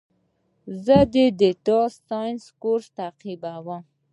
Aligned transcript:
زه 0.85 0.97
د 1.13 1.15
ډیټا 1.39 1.79
ساینس 2.07 2.43
کورس 2.61 2.85
تعقیبوم. 2.97 3.81